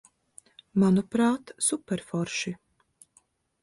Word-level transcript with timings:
Manuprāt, 0.85 1.55
superforši. 1.69 2.59